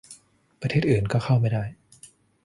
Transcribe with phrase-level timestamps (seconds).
[0.61, 1.63] ประเทศอื่นก็เข้าไม่ได้